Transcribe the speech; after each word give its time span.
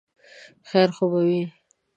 خیر 0.69 0.89
خو 0.95 1.05
به 1.11 1.19
وي؟ 1.27 1.41